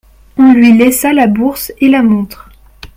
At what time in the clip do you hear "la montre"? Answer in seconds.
1.87-2.49